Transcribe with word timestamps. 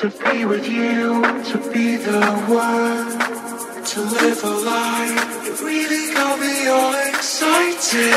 To 0.00 0.08
be 0.08 0.46
with 0.46 0.66
you, 0.66 1.20
to 1.20 1.70
be 1.74 1.96
the 1.96 2.24
one, 2.48 3.84
to 3.84 4.00
live 4.00 4.42
a 4.44 4.48
life. 4.48 5.46
It 5.46 5.60
really 5.60 6.14
got 6.14 6.40
me 6.40 6.68
all 6.68 6.94
excited. 6.94 8.14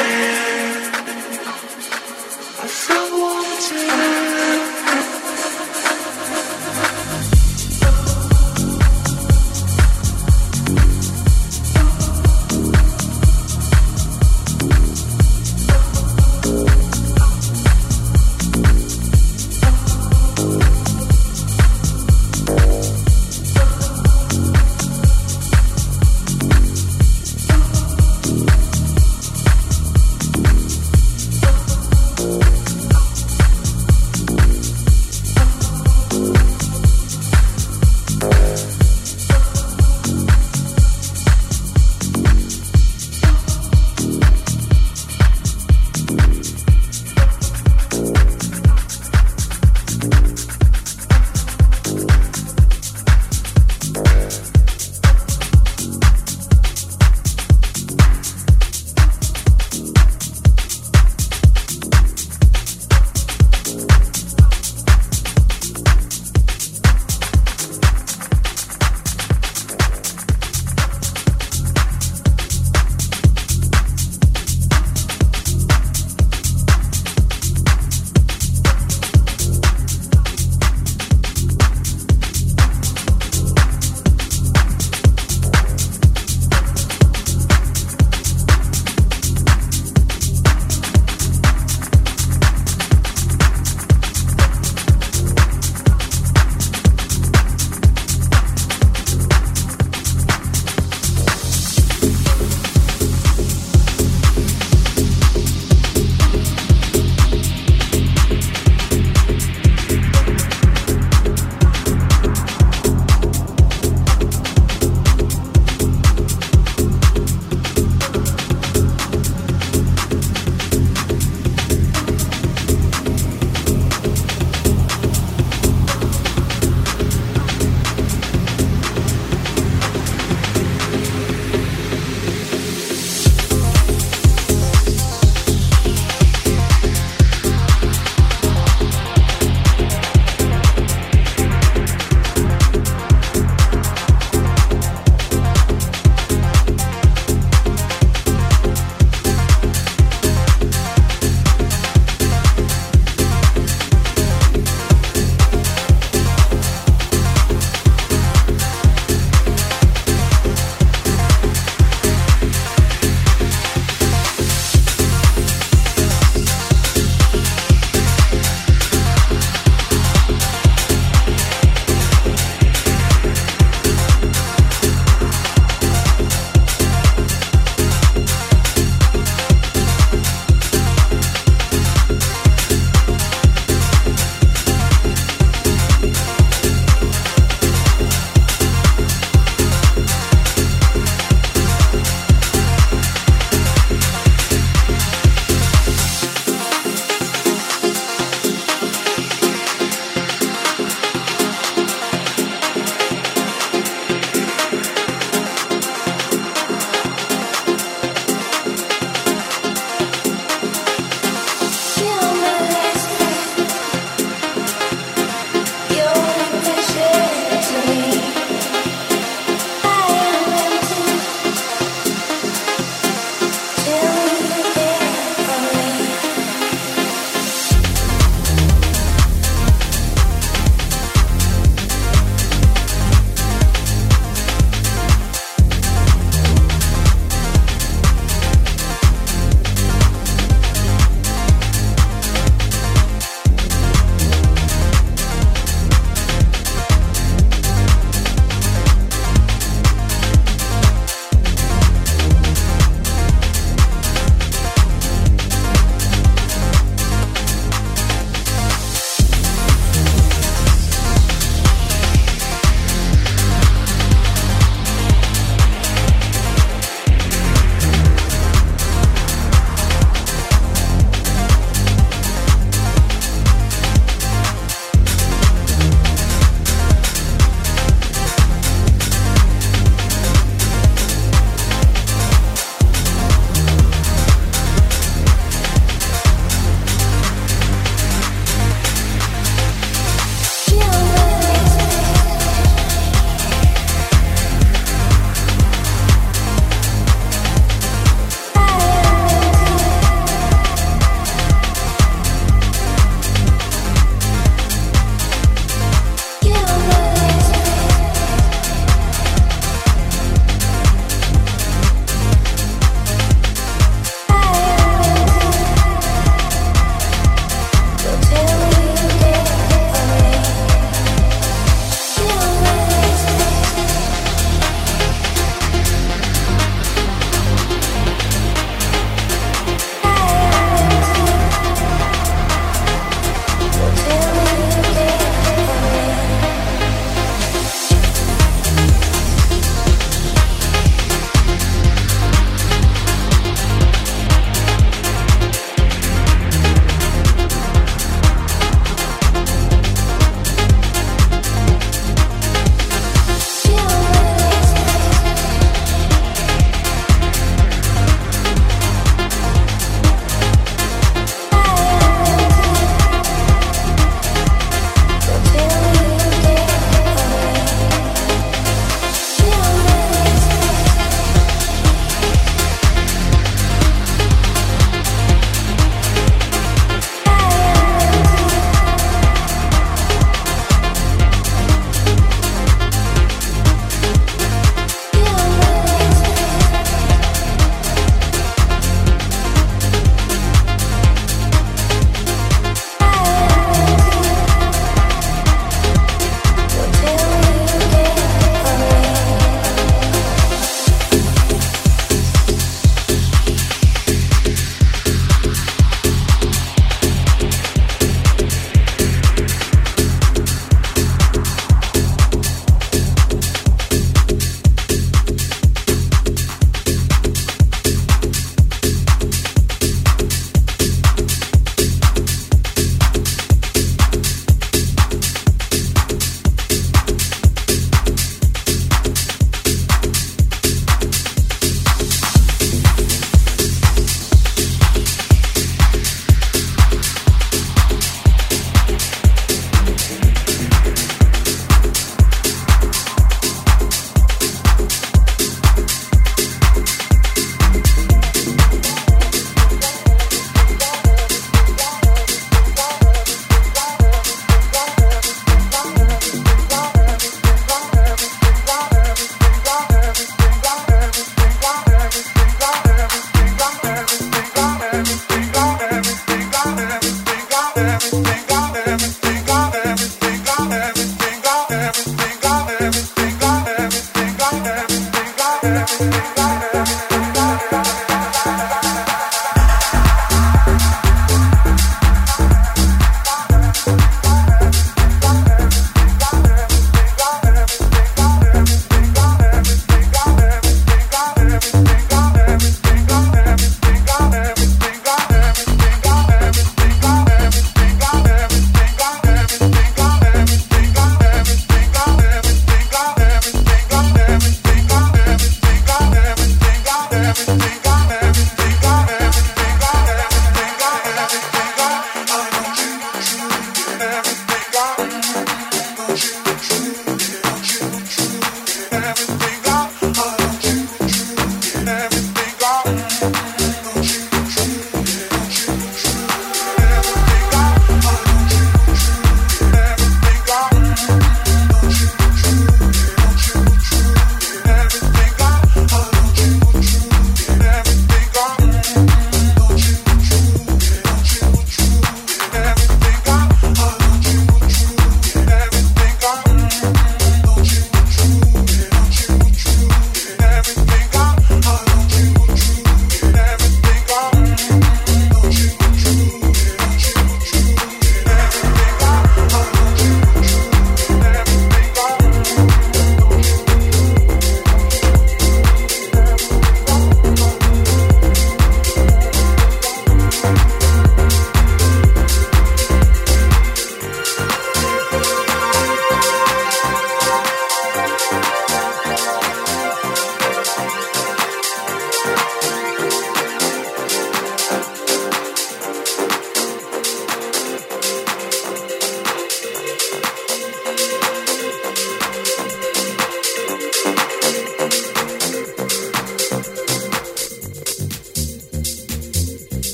I 2.62 2.68
felt 2.68 3.12
wanted. 3.12 4.33